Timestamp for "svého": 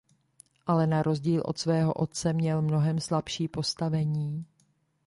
1.57-1.93